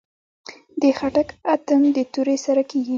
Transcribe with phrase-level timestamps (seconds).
[0.81, 2.89] د خټک اتن د تورې سره کیږي.